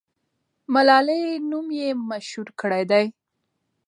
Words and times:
ملالۍ 0.73 1.23
نوم 1.49 1.67
یې 1.79 1.89
مشهور 2.09 2.47
کړی 2.59 2.83
دی. 2.91 3.05